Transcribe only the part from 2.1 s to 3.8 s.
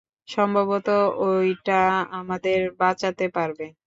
আমাদের বাঁচাতে পারবে।